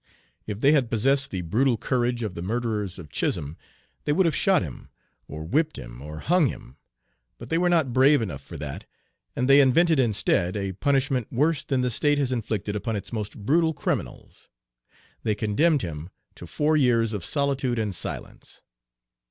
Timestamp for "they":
0.61-0.71, 4.03-4.11, 7.49-7.59, 9.47-9.61, 15.21-15.35